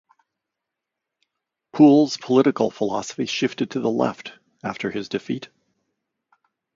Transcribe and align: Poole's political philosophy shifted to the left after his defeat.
Poole's 1.73 2.17
political 2.17 2.71
philosophy 2.71 3.27
shifted 3.27 3.69
to 3.69 3.79
the 3.79 3.91
left 3.91 4.33
after 4.63 4.89
his 4.89 5.07
defeat. 5.09 5.49